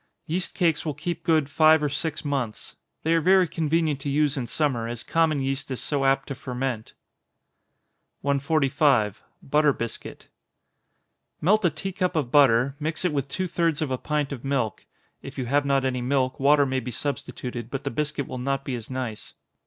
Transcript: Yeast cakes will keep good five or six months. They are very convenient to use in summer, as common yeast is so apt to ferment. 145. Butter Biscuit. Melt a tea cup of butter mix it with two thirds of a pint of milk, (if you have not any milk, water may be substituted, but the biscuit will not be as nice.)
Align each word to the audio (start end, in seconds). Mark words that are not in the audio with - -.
Yeast 0.25 0.55
cakes 0.55 0.83
will 0.83 0.95
keep 0.95 1.23
good 1.23 1.47
five 1.47 1.83
or 1.83 1.87
six 1.87 2.25
months. 2.25 2.75
They 3.03 3.13
are 3.13 3.21
very 3.21 3.47
convenient 3.47 3.99
to 3.99 4.09
use 4.09 4.35
in 4.35 4.47
summer, 4.47 4.87
as 4.87 5.03
common 5.03 5.41
yeast 5.41 5.69
is 5.69 5.79
so 5.79 6.05
apt 6.05 6.27
to 6.29 6.33
ferment. 6.33 6.93
145. 8.21 9.21
Butter 9.43 9.73
Biscuit. 9.73 10.27
Melt 11.39 11.63
a 11.65 11.69
tea 11.69 11.91
cup 11.91 12.15
of 12.15 12.31
butter 12.31 12.75
mix 12.79 13.05
it 13.05 13.13
with 13.13 13.27
two 13.27 13.47
thirds 13.47 13.79
of 13.79 13.91
a 13.91 13.97
pint 13.99 14.31
of 14.31 14.43
milk, 14.43 14.87
(if 15.21 15.37
you 15.37 15.45
have 15.45 15.67
not 15.67 15.85
any 15.85 16.01
milk, 16.01 16.39
water 16.39 16.65
may 16.65 16.79
be 16.79 16.89
substituted, 16.89 17.69
but 17.69 17.83
the 17.83 17.91
biscuit 17.91 18.25
will 18.27 18.39
not 18.39 18.65
be 18.65 18.73
as 18.73 18.89
nice.) 18.89 19.35